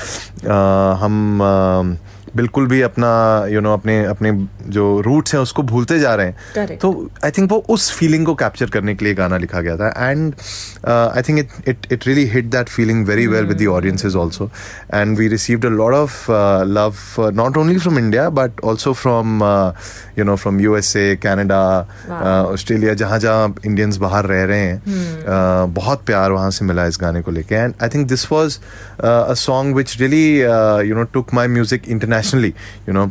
हम 1.02 1.96
बिल्कुल 2.36 2.66
भी 2.66 2.80
अपना 2.82 3.08
यू 3.48 3.54
you 3.54 3.62
नो 3.62 3.68
know, 3.68 3.80
अपने 3.80 4.04
अपने 4.04 4.32
जो 4.70 4.84
रूट्स 5.00 5.34
हैं 5.34 5.40
उसको 5.40 5.62
भूलते 5.62 5.98
जा 5.98 6.14
रहे 6.14 6.26
हैं। 6.26 6.36
Correct. 6.54 6.80
तो 6.80 7.10
आई 7.24 7.30
थिंक 7.30 7.50
वो 7.52 7.58
उस 7.68 7.90
फीलिंग 7.98 8.26
को 8.26 8.34
कैप्चर 8.34 8.70
करने 8.70 8.94
के 8.94 9.04
लिए 9.04 9.14
गाना 9.14 9.36
लिखा 9.36 9.60
गया 9.60 9.76
था। 9.76 10.10
And 10.10 10.34
I 10.88 11.22
think 11.22 11.38
it 11.38 11.68
it 11.68 11.86
it 11.92 12.06
really 12.06 12.24
hit 12.28 12.44
that 12.50 12.68
feeling 12.68 13.06
very 13.06 13.26
well 13.26 13.46
with 13.46 13.62
the 13.62 13.66
audiences 13.66 14.16
also 14.16 14.50
and 14.94 15.16
we 15.18 15.28
received 15.28 15.66
a 15.66 15.68
lot 15.68 15.94
of 15.94 16.30
love 16.30 16.94
not 17.34 17.56
only 17.56 17.78
from 17.78 17.98
India 17.98 18.28
but 18.30 18.60
also 18.64 18.92
from 18.92 19.42
you 20.18 20.24
know 20.24 20.36
from 20.36 20.60
a 20.76 21.18
Canada 21.22 21.62
Australia 22.52 22.94
जहाँ 22.94 23.18
जहाँ 23.18 23.54
Indians 23.66 23.96
बाहर 23.96 24.24
रह 24.26 24.44
रहे 24.44 24.60
हैं। 24.60 24.82
Hmm. 24.86 25.22
uh, 25.22 25.74
बहुत 25.76 26.04
प्यार 26.06 26.30
वहाँ 26.30 26.50
से 26.50 26.64
मिला 26.64 26.86
इस 26.86 26.98
गाने 27.00 27.20
को 27.22 27.30
लेके। 27.30 27.54
And 27.54 27.74
I 27.82 27.88
think 27.88 28.06
this 28.08 28.26
was 28.32 28.58
a 29.00 29.34
song 29.34 29.76
which 29.76 29.96
really 30.00 30.40
you 30.88 30.96
know 30.96 31.02
took 31.02 31.34
my 31.34 31.46
music 31.48 31.82
internationally 31.88 32.24
you 32.34 32.92
know 32.92 33.06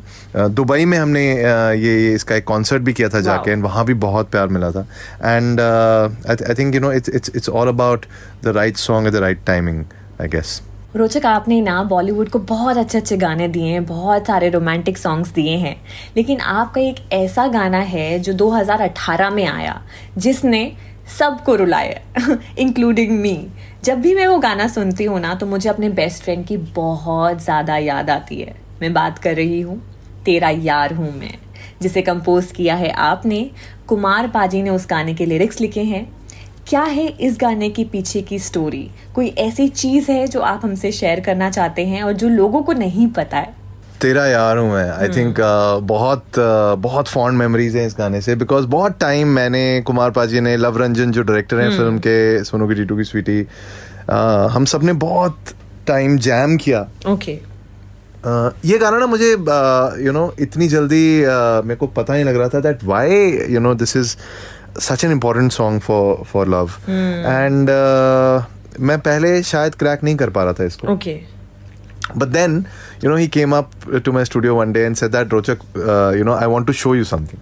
Dubai 0.49 0.85
में 0.85 0.97
हमने 0.97 1.23
uh, 1.33 1.83
ये 1.83 2.01
ये 2.01 2.13
इसका 2.13 2.35
एक 2.35 2.43
कॉन्सर्ट 2.43 2.83
भी 2.83 2.93
किया 2.93 3.09
था 3.09 3.21
जाके 3.21 3.51
एंड 3.51 3.63
वहाँ 3.63 3.85
भी 3.85 3.93
बहुत 3.93 4.29
प्यार 4.31 4.47
मिला 4.47 4.71
था. 4.71 4.85
And 5.25 5.61
I 5.61 6.53
think 6.53 6.75
you 6.75 6.81
know 6.81 6.91
it's 6.91 7.09
it's 7.09 7.31
it's 7.35 7.49
all 7.49 7.67
about 7.67 8.05
the 8.43 8.47
right 8.47 8.77
song 8.77 9.07
at 9.07 9.13
the 9.13 9.15
right 9.15 9.39
timing 9.47 9.83
I 10.21 10.27
guess 10.27 10.61
Rochak 10.95 11.25
आपने 11.25 11.61
ना 11.61 11.83
बॉलीवुड 11.83 12.29
को 12.29 12.39
बहुत 12.39 12.77
अच्छे 12.77 12.97
अच्छे 12.97 13.17
गाने 13.17 13.47
दिए 13.47 13.63
हैं 13.63 13.85
बहुत 13.85 14.27
सारे 14.27 14.49
रोमांटिक 14.49 14.97
सॉन्ग्स 14.97 15.29
दिए 15.29 15.55
हैं. 15.57 15.75
लेकिन 16.17 16.39
आपका 16.39 16.81
एक 16.81 16.95
ऐसा 17.13 17.47
गाना 17.47 17.77
है 17.77 18.19
जो 18.19 18.33
2018 18.33 19.31
में 19.31 19.45
आया 19.47 19.81
जिसने 20.17 20.71
सबको 21.19 21.55
रुलाया 21.55 22.37
इंक्लूडिंग 22.57 23.11
मी 23.11 23.47
जब 23.83 24.01
भी 24.01 24.15
मैं 24.15 24.27
वो 24.27 24.37
गाना 24.37 24.67
सुनती 24.67 25.03
हूँ 25.03 25.19
ना 25.19 25.35
तो 25.35 25.45
मुझे 25.45 25.69
अपने 25.69 25.89
बेस्ट 25.89 26.23
फ्रेंड 26.23 26.45
की 26.45 26.57
बहुत 26.57 27.43
ज़्यादा 27.43 27.77
याद 27.77 28.09
आती 28.09 28.41
है। 28.41 28.64
मैं 28.81 28.93
बात 28.93 29.19
कर 29.19 29.35
रही 29.35 29.61
हूँ। 29.61 29.81
तेरा 30.25 30.49
यार 30.49 30.93
हूँ 30.93 31.11
मैं 31.17 31.33
जिसे 31.81 32.01
कंपोज 32.01 32.51
किया 32.51 32.75
है 32.75 32.91
आपने। 32.91 33.49
कुमार 33.87 34.27
पाजी 34.27 34.61
ने 34.63 34.69
उस 34.69 34.87
गाने 34.89 35.13
के 35.13 35.25
लिरिक्स 35.25 35.61
लिखे 35.61 35.83
हैं। 35.83 36.07
क्या 36.67 36.81
है 36.81 37.05
इस 37.07 37.37
गाने 37.41 37.69
के 37.69 37.83
पीछे 37.83 38.21
की 38.21 38.39
स्टोरी 38.39 38.89
कोई 39.15 39.27
ऐसी 39.37 39.67
चीज़ 39.67 40.11
है 40.11 40.25
जो 40.27 40.39
आप 40.41 40.61
हमसे 40.63 40.91
शेयर 40.91 41.19
करना 41.19 41.49
चाहते 41.49 41.85
हैं 41.85 42.01
और 42.03 42.13
जो 42.13 42.29
लोगों 42.29 42.61
को 42.63 42.73
नहीं 42.73 43.07
पता 43.07 43.37
है? 43.37 43.53
तेरा 44.01 44.25
यार 44.27 44.57
हूँ 44.57 44.71
मैं। 44.71 44.89
आई 44.89 45.07
थिंक 45.07 45.35
uh, 45.35 45.87
बहुत 45.87 46.25
uh, 46.29 46.81
बहुत 46.83 47.07
फॉन्ड 47.07 47.37
मेमोरीज 47.37 47.75
हैं 47.75 47.85
इस 47.87 47.95
गाने 47.99 48.21
से 48.21 48.35
बिकॉज़ 48.35 48.65
बहुत 48.67 48.99
टाइम 48.99 49.27
मैंने 49.27 49.81
कुमार 49.81 50.11
पाजी 50.11 50.39
ने 50.39 50.55
लव 50.57 50.77
रंजन 50.77 51.11
जो 51.11 51.23
डायरेक्टर 51.23 51.59
हैं 51.59 51.69
फ़िल्म 51.69 51.99
के 51.99 52.43
सोनू 52.43 52.67
की 52.67 52.75
टीटू 52.75 52.97
की 52.97 53.03
स्वीटी 53.03 53.43
uh, 53.43 54.49
हम 54.51 54.65
सबने 54.65 54.93
बहुत 54.93 55.53
टाइम 55.87 56.17
जैम 56.17 56.57
किया। 56.57 56.87
ओके 57.07 57.39
Uh, 58.25 58.51
ये 58.65 58.77
गाना 58.77 58.97
ना 58.99 59.05
मुझे 59.05 59.29
यू 60.05 60.11
नो 60.11 60.33
इतनी 60.41 60.67
जल्दी 60.67 61.21
uh, 61.23 61.63
मेरे 61.65 61.75
को 61.75 61.87
पता 61.97 62.13
नहीं 62.13 62.23
लग 62.25 62.37
रहा 62.37 62.49
था 62.49 62.59
that 62.59 62.83
why 62.83 63.09
you 63.53 63.59
know 63.59 63.73
this 63.75 63.95
is 63.97 64.15
such 64.81 65.03
an 65.05 65.11
important 65.11 65.51
song 65.51 65.81
for 65.81 66.23
for 66.31 66.47
love 66.49 66.71
and 66.89 67.69
मैं 68.79 68.99
पहले 68.99 69.41
शायद 69.43 69.75
क्रैक 69.75 70.03
नहीं 70.03 70.15
कर 70.15 70.29
पा 70.29 70.43
रहा 70.43 70.53
था 70.53 70.63
इसको। 70.65 70.87
Okay 70.93 71.19
then, 72.33 72.55
you 73.03 73.09
know, 73.09 73.15
he 73.17 73.27
came 73.27 73.53
up 73.53 73.71
to 74.07 74.11
my 74.15 74.23
studio 74.23 74.55
one 74.55 74.73
day 74.73 74.81
and 74.87 74.97
said 74.97 75.11
that 75.13 75.29
Rochak, 75.29 75.63
uh, 75.75 76.11
you 76.17 76.25
know, 76.27 76.33
I 76.33 76.47
want 76.47 76.67
to 76.67 76.73
show 76.81 76.91
you 76.93 77.05
something. 77.11 77.39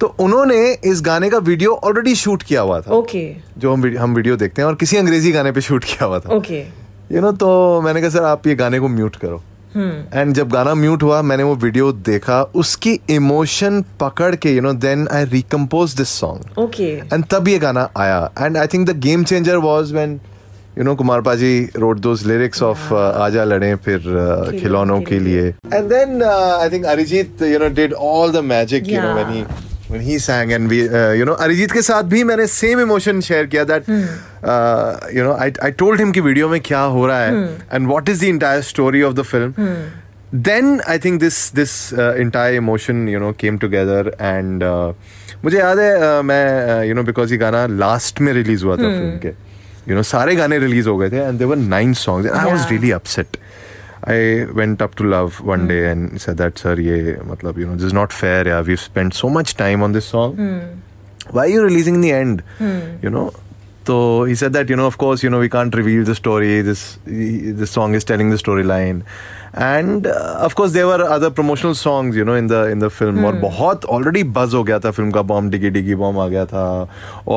तो 0.00 0.06
उन्होंने 0.20 0.56
इस 0.90 1.02
गाने 1.06 1.28
का 1.30 1.38
वीडियो 1.48 1.74
ऑलरेडी 1.84 2.14
शूट 2.14 2.42
किया 2.42 2.60
हुआ 2.60 2.80
था। 2.80 2.90
ओके 2.94 3.22
जो 3.58 3.72
हम 3.72 3.86
हम 3.98 4.14
वीडियो 4.14 4.36
देखते 4.36 4.62
हैं 4.62 4.68
और 4.68 4.74
किसी 4.74 4.96
अंग्रेज़ी 4.96 5.32
गाने 5.32 5.52
पे 5.52 5.60
शूट 5.60 5.84
किया 5.84 6.04
हुआ 6.04 6.18
था। 6.18 6.34
ओके 6.36 6.60
यू 7.12 7.20
नो 7.20 7.32
तो 7.44 7.50
मैंने 7.84 8.00
कहा 8.00 8.10
सर 8.10 8.24
आप 8.24 8.46
ये 8.46 8.54
गाने 8.54 8.80
को 8.80 8.88
म्यूट 8.88 9.16
करो। 9.16 9.42
एंड 9.76 10.34
जब 10.34 10.48
गाना 10.52 10.74
म्यूट 10.74 11.02
हुआ 11.02 11.20
मैंने 11.22 11.42
वो 11.42 11.54
वीडियो 11.56 11.92
देखा 12.08 12.42
उसकी 12.62 12.98
इमोशन 13.10 13.84
पकड़ 14.00 14.34
के 14.34 14.54
you 14.54 14.62
know 14.62 14.72
then 14.84 15.06
I 15.12 15.24
recompose 15.32 15.96
this 15.96 16.08
song 16.20 16.58
okay 16.58 16.90
and 17.12 17.24
तब 17.30 17.48
ये 17.48 17.58
गाना 17.58 17.88
आया। 17.96 18.20
And 18.38 18.56
I 18.56 18.66
think 18.74 18.88
the 18.90 18.98
game 19.00 19.24
changer 19.24 19.56
was 19.66 19.94
when 19.94 20.20
you 20.78 20.84
know 20.84 20.94
Kumar 20.94 21.20
paaji 21.20 21.68
wrote 21.76 21.98
those 22.00 22.24
lyrics 22.26 22.62
of 22.62 22.92
आजा 22.94 23.44
लड़े 23.44 23.74
फिर 23.84 23.98
uh, 23.98 24.60
खिलौनों 24.60 25.00
के 25.02 25.18
लिए. 25.18 25.48
And 25.48 25.88
then 25.88 26.22
I 26.22 26.70
think 26.70 26.86
Arijit 26.86 27.42
you 27.42 27.58
know 27.58 27.68
did 27.74 27.92
all 27.92 28.32
the 28.32 28.44
magic 28.44 28.88
you 28.90 29.00
know. 29.02 29.12
When 29.14 29.32
he 29.32 29.44
when 29.92 30.00
he 30.00 30.18
sang 30.18 30.52
and 30.52 30.70
we 30.72 30.78
uh, 30.88 31.12
you 31.20 31.24
know 31.28 31.34
Arijit 31.46 31.72
के 31.72 31.82
साथ 31.82 32.02
भी 32.12 32.22
मैंने 32.24 32.46
सेम 32.46 32.80
इमोशन 32.80 33.20
शेयर 33.30 33.46
किया 33.54 33.64
that 33.70 33.88
you 35.16 35.24
know 35.24 35.32
I 35.32 35.52
I 35.64 35.70
told 35.82 36.00
him 36.00 36.12
कि 36.12 36.20
video 36.20 36.48
में 36.48 36.60
क्या 36.60 36.80
हो 36.96 37.06
रहा 37.06 37.18
है 37.24 37.44
and 37.72 37.88
what 37.88 38.08
is 38.08 38.20
the 38.20 38.28
entire 38.28 38.62
story 38.70 39.02
of 39.02 39.14
the 39.14 39.22
film 39.32 39.54
then 40.44 40.68
I 40.88 40.94
think 40.96 41.20
this 41.20 41.38
this 41.56 41.72
uh, 41.92 42.04
entire 42.20 42.54
emotion 42.58 43.00
you 43.14 43.18
know 43.20 43.32
came 43.40 43.58
together 43.64 43.98
uh, 44.28 44.94
मुझे 45.44 45.58
याद 45.58 45.78
है 45.78 45.90
uh, 45.96 46.22
मैं 46.24 46.84
यू 46.84 46.94
नो 46.94 47.02
बिकॉज़ 47.02 47.32
ये 47.32 47.38
गाना 47.38 47.66
लास्ट 47.66 48.20
में 48.20 48.32
रिलीज़ 48.32 48.64
हुआ 48.64 48.76
था 48.76 48.82
फ़िल्म 48.82 49.18
के। 49.24 49.32
यू 49.88 49.96
नो 49.96 50.02
सारे 50.02 50.36
गाने 50.36 50.58
रिलीज़ 50.58 50.88
हो 50.88 50.96
गए 50.98 51.10
थे 51.10 51.16
and 51.16 51.38
there were 51.38 51.56
nine 51.56 51.92
songs 52.04 52.30
I 52.32 52.52
was 52.52 52.66
really 52.70 52.90
upset 52.90 53.36
I 54.09 54.43
went 54.55 54.81
up 54.83 54.91
to 54.97 55.03
Luv 55.03 55.31
one 55.43 55.67
day 55.67 55.79
and 55.85 56.17
said 56.17 56.35
that 56.37 56.57
sir 56.57 56.79
ये 56.79 57.17
मतलब 57.27 57.59
you 57.59 57.67
know 57.67 57.75
this 57.75 57.85
is 57.85 57.93
not 57.93 58.11
fair 58.11 58.47
यार 58.47 58.61
we 58.63 58.75
spend 58.75 59.13
so 59.13 59.29
much 59.39 59.55
time 59.59 59.83
on 59.83 59.93
this 59.93 60.11
song 60.11 60.85
why 61.31 61.43
are 61.45 61.49
you 61.49 61.63
releasing 61.63 62.01
the 62.01 62.11
end 62.11 62.43
you 63.01 63.09
know 63.09 63.31
so 63.87 63.95
he 64.25 64.35
said 64.35 64.53
that 64.53 64.69
you 64.69 64.75
know 64.75 64.85
of 64.85 64.97
course 64.97 65.23
you 65.23 65.29
know 65.29 65.39
we 65.39 65.49
can't 65.49 65.75
reveal 65.75 66.03
the 66.03 66.15
story 66.15 66.61
this 66.61 66.83
this 67.05 67.71
song 67.71 67.95
is 67.99 68.03
telling 68.03 68.29
the 68.29 68.37
storyline 68.37 69.01
and 69.53 70.07
uh, 70.07 70.47
of 70.47 70.55
course 70.55 70.73
there 70.73 70.87
were 70.87 71.03
other 71.15 71.29
promotional 71.29 71.73
songs 71.73 72.15
you 72.15 72.25
know 72.25 72.33
in 72.33 72.47
the 72.47 72.61
in 72.75 72.79
the 72.79 72.89
film 72.89 73.23
और 73.25 73.39
बहुत 73.41 73.85
already 73.95 74.23
buzz 74.37 74.53
हो 74.53 74.63
गया 74.63 74.79
था 74.79 74.91
film 74.91 75.11
का 75.11 75.21
bomb 75.31 75.51
डिगी 75.51 75.69
डिगी 75.69 75.95
bomb 76.03 76.19
आ 76.19 76.27
गया 76.27 76.45
था 76.45 76.65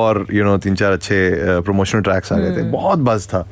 और 0.01 0.27
you 0.35 0.45
know 0.49 0.59
तीन 0.63 0.75
चार 0.83 0.93
अच्छे 0.93 1.61
प्रमोशनल 1.69 2.03
ट्रैक्स 2.11 2.33
आ 2.33 2.39
गए 2.39 2.57
थे 2.57 2.71
बहुत 2.71 3.05
बuzz 3.11 3.29
था 3.35 3.47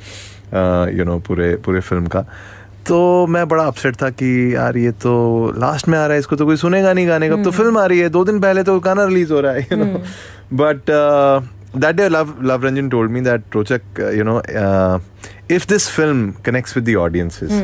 यू 0.99 1.05
नो 1.05 1.19
पूरे 1.29 1.55
पूरे 1.65 1.81
फिल्म 1.81 2.07
का 2.17 2.25
तो 2.88 3.28
मैं 3.28 3.48
बड़ा 3.48 3.64
अपसेट 3.64 3.96
था 4.02 4.10
कि 4.10 4.30
यार 4.56 4.78
ये 4.78 4.92
तो 5.04 5.14
लास्ट 5.58 5.88
में 5.88 5.98
आ 5.98 6.06
रहा 6.06 6.14
है 6.14 6.20
इसको 6.20 6.36
तो 6.36 6.46
कोई 6.46 6.58
सुनेगा 6.58 6.94
नहीं 6.94 7.08
गाने 7.08 7.30
का। 7.30 7.36
तो 7.44 7.52
फ़िल्म 7.52 7.78
आ 7.78 7.86
रही 7.86 8.00
है 8.00 8.10
दो 8.10 8.24
दिन 8.26 8.40
पहले 8.40 8.64
तो 8.64 8.80
गाना 8.80 9.06
रिलीज़ 9.06 9.34
हो 9.34 9.40
रहा 9.42 9.54
है 9.54 9.62
you 9.62 9.78
know 9.78 10.00
but 10.54 10.92
that 11.78 11.96
day 11.96 12.08
Luv 12.10 12.34
Luv 12.44 12.66
Ranjan 12.66 12.90
told 12.90 13.12
me 13.12 13.22
that 13.22 13.56
Rochak 13.56 14.00
you 14.18 14.24
know 14.24 14.42
if 15.56 15.68
this 15.70 15.90
film 15.90 16.32
connects 16.46 16.78
with 16.78 16.90
the 16.90 16.96
audiences 17.00 17.64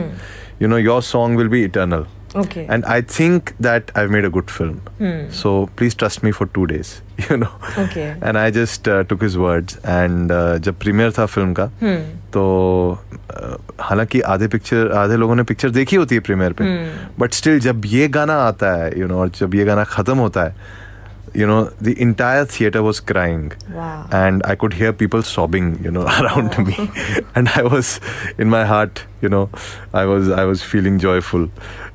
you 0.61 0.67
know 0.67 0.77
your 0.77 1.01
song 1.01 1.37
will 1.37 1.47
be 1.47 1.63
eternal 1.63 2.05
Okay. 2.35 2.65
and 2.69 2.85
I 2.85 3.01
think 3.01 3.55
that 3.59 3.91
I've 3.95 4.11
made 4.11 4.25
a 4.25 4.29
good 4.29 4.51
film. 4.51 4.81
hmm. 4.99 5.29
So 5.31 5.69
please 5.75 5.95
trust 5.95 6.21
me 6.23 6.31
for 6.31 6.45
two 6.45 6.67
days, 6.67 7.01
you 7.29 7.37
know. 7.37 7.49
Okay. 7.77 8.15
And 8.21 8.37
I 8.37 8.51
just 8.51 8.87
uh, 8.87 9.03
took 9.03 9.21
his 9.21 9.37
words. 9.37 9.77
And 9.83 10.31
uh, 10.31 10.57
जब 10.67 10.79
premiere 10.79 11.11
था 11.17 11.25
film 11.25 11.53
का 11.59 11.69
तो 12.33 12.43
uh, 13.31 13.57
हालाँकि 13.81 14.21
आधे 14.21 14.47
picture 14.47 14.91
आधे 14.97 15.17
लोगों 15.17 15.35
ने 15.35 15.43
picture 15.53 15.69
देखी 15.69 15.95
होती 15.95 16.15
है 16.15 16.21
प्रीमियर 16.21 16.53
पे 16.53 16.65
बट 17.19 17.33
स्टिल 17.33 17.59
जब 17.59 17.85
ये 17.85 18.07
गाना 18.07 18.35
आता 18.43 18.71
है 18.75 18.91
यू 18.99 19.05
you 19.05 19.11
नो 19.11 19.19
और 19.19 19.29
जब 19.39 19.55
ये 19.55 19.65
गाना 19.65 19.83
खत्म 19.83 20.17
होता 20.17 20.43
है 20.43 20.55
you 21.40 21.46
know 21.50 21.60
the 21.86 21.92
entire 22.04 22.42
theater 22.50 22.80
was 22.86 22.98
crying 23.10 23.46
Wow. 23.76 23.86
and 24.18 24.44
i 24.50 24.54
could 24.64 24.74
hear 24.80 24.90
people 24.98 25.22
sobbing 25.30 25.70
you 25.86 25.92
know 25.96 26.04
around 26.18 26.58
me 26.68 26.76
and 27.40 27.48
i 27.62 27.64
was 27.72 27.90
in 28.44 28.52
my 28.52 28.60
heart 28.72 29.02
you 29.26 29.30
know 29.34 29.40
i 30.02 30.04
was 30.10 30.30
i 30.42 30.44
was 30.50 30.62
feeling 30.74 31.00
joyful 31.06 31.48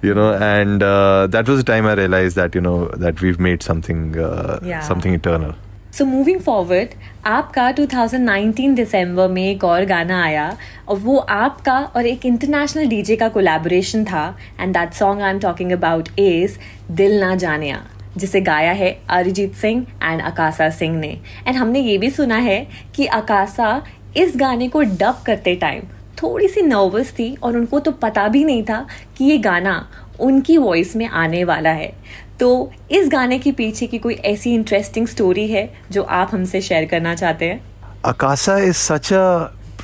you 0.10 0.13
know 0.20 0.27
and 0.50 0.84
uh, 0.89 1.27
that 1.38 1.53
was 1.53 1.62
the 1.63 1.68
time 1.72 1.88
i 1.94 1.94
realized 2.01 2.41
that 2.41 2.58
you 2.60 2.63
know 2.68 2.75
that 3.06 3.24
we've 3.27 3.39
made 3.50 3.63
something 3.72 4.03
uh, 4.27 4.60
Yeah. 4.74 4.86
something 4.91 5.20
eternal 5.22 5.58
so 5.98 6.06
moving 6.06 6.39
forward 6.46 6.89
आपका 7.27 7.63
2019 7.75 8.75
दिसंबर 8.75 9.27
में 9.38 9.41
एक 9.44 9.63
और 9.65 9.86
गाना 9.91 10.22
आया 10.24 10.46
और 10.89 10.98
वो 11.06 11.15
आपका 11.36 11.77
और 11.96 12.06
एक 12.08 12.25
इंटरनेशनल 12.25 12.88
डीजे 12.89 13.15
का 13.22 13.27
कोलैबोरेशन 13.38 14.03
था 14.12 14.25
and 14.60 14.74
that 14.74 14.94
song 14.94 15.22
I 15.22 15.29
am 15.32 15.39
talking 15.48 15.72
about 15.72 16.10
is 16.20 16.58
Dil 17.01 17.20
Na 17.24 17.34
Jaaniya 17.46 17.82
जिसे 18.16 18.40
गाया 18.40 18.73
है 18.73 19.00
अरिजीत 19.09 19.54
सिंह 19.54 19.87
एंड 20.02 20.23
अकाशा 20.23 20.71
सिंह 20.71 20.97
ने। 20.97 21.21
एंड 21.47 21.56
हमने 21.56 21.80
ये 21.80 21.99
भी 21.99 22.11
सुना 22.11 22.37
है 22.37 22.66
कि 22.94 23.06
अकाशा 23.06 23.83
इस 24.16 24.33
गाने 24.37 24.68
को 24.68 24.83
डब 24.83 25.23
करते 25.26 25.54
टाइम 25.54 25.83
थोड़ी 26.23 26.49
सी 26.49 26.62
नर्वस 26.62 27.12
थी 27.12 27.37
और 27.42 27.56
उनको 27.56 27.78
तो 27.80 27.90
पता 27.90 28.28
भी 28.28 28.44
नहीं 28.44 28.62
था 28.62 28.87
कि 29.18 29.25
ये 29.25 29.38
गाना 29.38 29.88
उनकी 30.21 30.56
वॉइस 30.56 30.97
में 30.97 31.06
आने 31.06 31.44
वाला 31.44 31.71
है। 31.71 31.92
तो 32.40 32.73
इस 32.90 33.09
गाने 33.09 33.38
के 33.38 33.52
पीछे 33.52 33.87
की 33.87 33.99
कोई 33.99 34.14
ऐसी 34.14 34.54
इंटरेस्टिंग 34.54 35.06
स्टोरी 35.06 35.49
है 35.49 35.75
जो 35.90 36.02
आप 36.02 36.30
हमसे 36.33 36.61
शेयर 36.61 36.85
करना 36.85 37.14
चाहते 37.14 37.44
हैं? 37.44 37.61
Akasa 38.04 38.59
is 38.59 38.76
such 38.76 39.09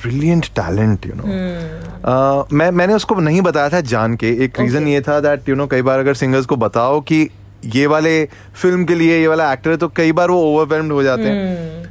brilliant 0.04 0.44
talent, 0.44 1.02
you 1.06 1.14
know. 1.14 1.26
Uh, 1.26 2.52
मैं 2.52 2.70
मैंने 2.70 2.94
उसको 2.94 3.14
नहीं 3.14 3.40
बताया 3.40 3.68
था 3.68 3.80
जान 3.80 4.16
के। 4.16 4.44
एक 4.44 4.60
रीजन 4.60 4.78
Okay. 4.78 4.92
ये 4.92 5.00
था 5.00 5.20
दैट 5.20 5.48
यू 5.48 5.54
नो 5.54 5.66
कई 5.66 5.82
बार 5.82 5.98
अगर 5.98 6.14
सिंगर्स 6.14 6.46
को 6.46 6.56
बताओ 6.56 7.00
कि 7.00 7.28
ये 7.64 7.86
वाले 7.86 8.24
फ़िल्म 8.54 8.84
के 8.84 8.94
लिए 8.94 9.20
ये 9.20 9.26
वाला 9.28 9.52
एक्टर 9.52 9.70
है 9.70 9.76
तो 9.76 9.88
कई 9.88 10.12
बार 10.12 10.30
वो 10.30 10.42
ओवरवेल्म्ड 10.42 10.92
हो 10.92 11.02
जाते 11.02 11.22
हैं। 11.22 11.90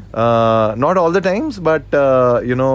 Not 0.78 0.98
all 0.98 1.14
the 1.14 1.24
times 1.24 1.58
but 1.60 1.96
you 2.48 2.56
know 2.56 2.72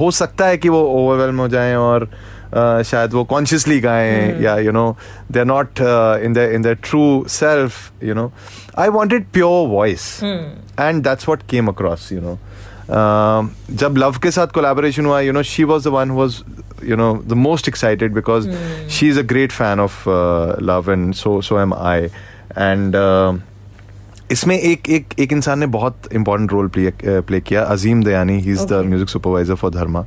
हो 0.00 0.10
सकता 0.10 0.46
है 0.46 0.58
कि 0.58 0.68
वो 0.68 0.82
ओवरवेल्म 0.82 1.40
हो 1.40 1.48
जाएँ 1.48 1.74
और 1.76 2.04
uh, 2.04 2.82
शायद 2.82 3.12
वो 3.12 3.24
कॉन्शियसली 3.24 3.80
गाएँ 3.80 4.42
या 4.42 4.56
you 4.58 4.72
know 4.72 4.96
they 5.32 5.40
are 5.40 5.44
not 5.44 5.80
in 6.24 6.32
the 6.32 6.50
in 6.54 6.62
the 6.62 6.76
true 6.82 7.24
self 7.28 8.04
you 8.04 8.14
know 8.14 8.32
I 8.78 8.88
wanted 8.88 9.26
pure 9.32 9.68
voice 9.68 10.20
and 10.24 11.02
that's 11.04 11.28
what 11.28 11.42
came 11.50 11.68
across 11.68 12.12
you 12.12 12.20
know 12.20 12.38
जब 13.76 13.96
लव 13.98 14.18
के 14.22 14.30
साथ 14.30 14.46
कोलैबोरेशन 14.46 15.06
हुआ 15.06 15.20
you 15.20 15.32
know 15.32 15.42
she 15.42 15.64
was 15.64 15.84
the 15.84 15.86
one 15.86 16.10
was 16.10 16.42
you 16.82 16.96
know 16.96 17.18
the 17.22 17.36
most 17.36 17.68
excited 17.68 18.14
because 18.14 18.46
mm. 18.46 18.90
she's 18.90 19.16
a 19.16 19.22
great 19.22 19.52
fan 19.52 19.80
of 19.80 20.06
uh, 20.06 20.56
love 20.60 20.88
and 20.88 21.16
so 21.16 21.40
so 21.40 21.58
am 21.58 21.72
i 21.72 22.10
and 22.56 22.94
um, 22.94 23.42
इसमें 24.32 24.58
एक 24.58 24.88
एक 24.90 25.14
एक 25.18 25.32
इंसान 25.32 25.58
ने 25.58 25.66
बहुत 25.66 26.08
इंपॉर्टेंट 26.14 26.52
रोल 26.52 26.68
प्ले 26.68 26.90
प्ले 27.04 27.40
किया। 27.40 27.62
Azeem 27.64 28.02
Dayani 28.04 28.38
he 28.40 28.52
is 28.52 28.64
the 28.66 28.82
music 28.86 29.08
supervisor 29.08 29.54
for 29.54 29.70
Dharma 29.70 30.04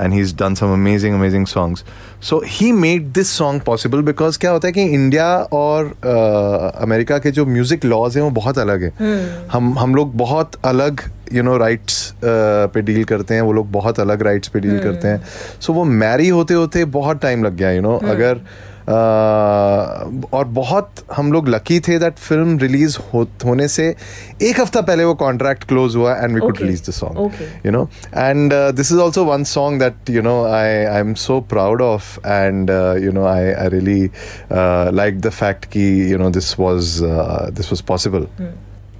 and 0.00 0.12
he 0.12 0.20
is 0.20 0.34
done 0.36 0.54
some 0.54 0.72
amazing 0.72 1.14
amazing 1.14 1.46
songs 1.46 1.84
so 2.28 2.42
he 2.46 2.70
made 2.72 3.06
this 3.12 3.30
song 3.30 3.62
possible 3.62 4.02
because 4.02 4.38
क्या 4.38 4.50
होता 4.50 4.68
है 4.68 4.72
कि 4.72 4.82
इंडिया 4.84 5.26
और 5.52 5.92
अमेरिका 6.82 7.18
के 7.18 7.30
जो 7.30 7.46
म्यूज़िक 7.46 7.84
लॉज 7.84 8.16
हैं 8.16 8.24
वो 8.24 8.30
बहुत 8.32 8.58
अलग 8.58 8.82
है। 8.82 8.92
हम 9.52 9.78
हम 9.78 9.94
लोग 9.94 10.16
बहुत 10.16 10.56
अलग 10.64 11.00
यू 11.32 11.42
नो 11.42 11.56
राइट्स 11.58 12.12
पे 12.24 12.82
डील 12.82 13.04
करते 13.04 13.34
हैं। 13.34 13.42
वो 13.42 13.52
लोग 13.52 13.70
बहुत 13.72 14.00
अलग 14.00 14.22
राइट्स 14.22 14.48
पे 14.48 14.60
डील 14.60 14.78
करते 14.78 15.08
हैं। 15.08 15.22
सो 15.60 15.72
वो 15.72 15.84
मैरी 15.84 16.28
होते 16.28 16.54
होते 16.54 16.84
बहुत 16.98 17.20
टाइम 17.22 17.44
लग 17.44 17.56
गया 17.56 17.70
यू 17.70 17.82
नो 17.82 17.96
अगर 17.96 18.40
और 18.88 20.44
बहुत 20.54 21.04
हम 21.16 21.32
लोग 21.32 21.48
लकी 21.48 21.78
थे 21.80 21.98
दैट 21.98 22.18
फ़िल्म 22.18 22.58
रिलीज़ 22.58 22.96
होने 23.44 23.68
से 23.68 23.88
एक 24.42 24.60
हफ़्ता 24.60 24.80
पहले 24.80 25.04
वो 25.04 25.14
कॉन्ट्रैक्ट 25.14 25.64
क्लोज 25.68 25.96
हुआ 25.96 26.14
and 26.16 26.34
we 26.34 26.40
could 26.40 26.58
release 26.60 26.82
the 26.88 26.92
song 26.94 27.66
you 27.66 27.72
know 27.72 27.88
and 28.16 28.52
this 28.76 28.92
is 28.92 29.00
also 29.00 29.24
one 29.24 29.44
song 29.52 29.82
that 29.82 30.10
you 30.10 30.22
know 30.22 30.42
I 30.44 30.84
I 30.84 31.00
am 31.00 31.14
so 31.18 31.40
proud 31.50 31.82
of 31.82 32.18
and 32.26 32.70
you 33.04 33.12
know 33.12 33.26
I 33.26 33.52
I 33.52 33.68
really 33.68 34.02
like 34.96 35.20
the 35.20 35.30
fact 35.30 35.64
कि 35.72 35.86
you 36.12 36.18
know 36.18 36.30
this 36.30 36.58
was 36.58 36.98
this 37.02 37.72
was 37.72 37.82
possible 37.86 38.26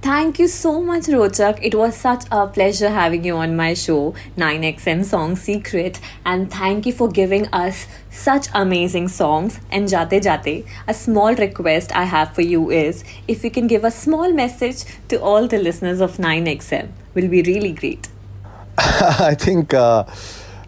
Thank 0.03 0.37
you 0.37 0.49
so 0.49 0.81
much, 0.81 1.03
Rochak. 1.03 1.59
It 1.61 1.75
was 1.75 1.95
such 1.95 2.25
a 2.29 2.45
pleasure 2.45 2.89
having 2.89 3.23
you 3.23 3.37
on 3.37 3.55
my 3.55 3.73
show, 3.73 4.13
9XM 4.35 5.05
Song 5.05 5.37
Secret. 5.37 6.01
And 6.25 6.51
thank 6.51 6.85
you 6.85 6.91
for 6.91 7.07
giving 7.07 7.47
us 7.53 7.87
such 8.09 8.47
amazing 8.53 9.07
songs. 9.07 9.61
And 9.71 9.87
Jate 9.87 10.21
Jate, 10.21 10.65
a 10.89 10.93
small 10.93 11.33
request 11.35 11.95
I 11.95 12.03
have 12.03 12.35
for 12.35 12.41
you 12.41 12.69
is 12.69 13.05
if 13.29 13.45
you 13.45 13.49
can 13.49 13.65
give 13.67 13.85
a 13.85 13.91
small 13.91 14.33
message 14.33 14.83
to 15.07 15.21
all 15.21 15.47
the 15.47 15.57
listeners 15.57 16.01
of 16.01 16.17
9XM, 16.17 16.89
will 17.13 17.29
be 17.29 17.41
really 17.41 17.71
great. 17.71 18.09
I 18.77 19.35
think. 19.35 19.73
Uh 19.73 20.03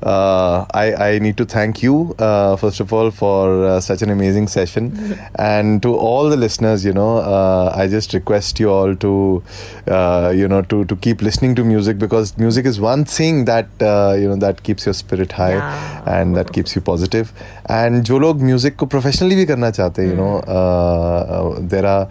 uh, 0.05 0.65
I, 0.71 0.93
I 0.93 1.19
need 1.19 1.35
to 1.37 1.45
thank 1.45 1.81
you, 1.81 2.15
uh, 2.19 2.55
first 2.57 2.79
of 2.79 2.93
all, 2.93 3.09
for 3.09 3.65
uh, 3.65 3.81
such 3.81 4.03
an 4.03 4.11
amazing 4.11 4.47
session. 4.47 5.17
and 5.39 5.81
to 5.81 5.95
all 5.95 6.29
the 6.29 6.37
listeners, 6.37 6.85
you 6.85 6.93
know, 6.93 7.17
uh, 7.17 7.73
I 7.75 7.87
just 7.87 8.13
request 8.13 8.59
you 8.59 8.69
all 8.69 8.95
to, 8.95 9.43
uh, 9.87 10.31
you 10.35 10.47
know, 10.47 10.61
to, 10.61 10.85
to 10.85 10.95
keep 10.95 11.23
listening 11.23 11.55
to 11.55 11.63
music 11.63 11.97
because 11.97 12.37
music 12.37 12.67
is 12.67 12.79
one 12.79 13.03
thing 13.03 13.45
that, 13.45 13.67
uh, 13.81 14.15
you 14.17 14.29
know, 14.29 14.35
that 14.35 14.61
keeps 14.61 14.85
your 14.85 14.93
spirit 14.93 15.31
high 15.31 15.55
yeah. 15.55 16.19
and 16.19 16.35
that 16.35 16.53
keeps 16.53 16.75
you 16.75 16.81
positive. 16.81 17.33
And 17.67 18.05
jo 18.05 18.17
log 18.17 18.39
music 18.39 18.77
ko 18.77 18.85
professionally 18.85 19.35
bhi 19.35 19.47
karna 19.47 19.71
chahte, 19.71 20.07
you 20.07 20.15
know, 20.15 21.57
there 21.61 21.85
are 21.85 22.07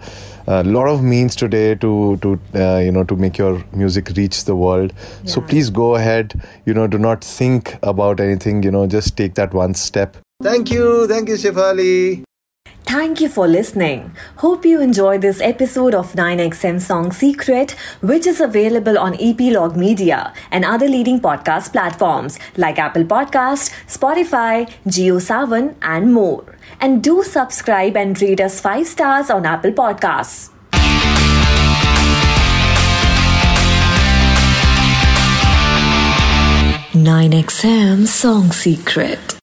a 0.47 0.63
lot 0.63 0.87
of 0.87 1.01
means 1.03 1.35
today 1.35 1.75
to 1.75 2.17
to 2.17 2.39
uh, 2.55 2.77
you 2.77 2.91
know 2.91 3.03
to 3.03 3.15
make 3.15 3.37
your 3.37 3.63
music 3.73 4.09
reach 4.15 4.45
the 4.45 4.55
world 4.55 4.93
yeah. 4.93 5.31
so 5.31 5.41
please 5.41 5.69
go 5.69 5.95
ahead 5.95 6.39
you 6.65 6.73
know 6.73 6.87
do 6.87 6.97
not 6.97 7.23
think 7.23 7.77
about 7.83 8.19
anything 8.19 8.61
you 8.63 8.71
know 8.71 8.85
just 8.85 9.17
take 9.17 9.33
that 9.35 9.53
one 9.53 9.73
step 9.73 10.17
thank 10.43 10.71
you 10.71 11.07
thank 11.07 11.27
you 11.29 11.35
shefali 11.35 12.23
Thank 12.87 13.19
you 13.19 13.29
for 13.29 13.47
listening. 13.47 14.15
Hope 14.37 14.63
you 14.63 14.79
enjoyed 14.79 15.21
this 15.21 15.41
episode 15.41 15.95
of 15.95 16.13
9XM 16.13 16.79
Song 16.79 17.11
Secret, 17.11 17.71
which 18.01 18.27
is 18.27 18.39
available 18.39 18.99
on 18.99 19.15
Epilogue 19.19 19.75
Media 19.75 20.31
and 20.51 20.63
other 20.63 20.87
leading 20.87 21.19
podcast 21.19 21.71
platforms 21.71 22.37
like 22.57 22.77
Apple 22.77 23.03
Podcast, 23.03 23.73
Spotify, 23.87 24.69
JioSavan, 24.85 25.73
and 25.81 26.13
more. 26.13 26.54
And 26.79 27.03
do 27.03 27.23
subscribe 27.23 27.97
and 27.97 28.21
rate 28.21 28.41
us 28.41 28.59
5 28.59 28.87
stars 28.87 29.29
on 29.29 29.45
Apple 29.45 29.71
Podcasts. 29.71 30.49
Nine 36.93 37.31
XM 37.31 38.07
Song 38.07 38.51
Secret. 38.51 39.34